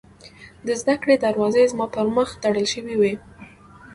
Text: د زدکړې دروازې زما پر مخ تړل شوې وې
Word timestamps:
د 0.65 0.67
زدکړې 0.81 1.15
دروازې 1.25 1.63
زما 1.71 1.85
پر 1.95 2.07
مخ 2.15 2.29
تړل 2.43 2.67
شوې 2.73 2.95
وې 2.99 3.13